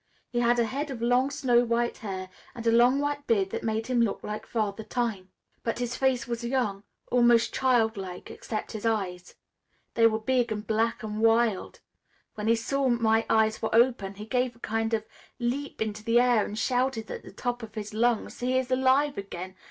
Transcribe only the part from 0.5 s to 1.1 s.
a head of